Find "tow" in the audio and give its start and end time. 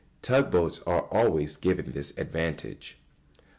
0.23-0.41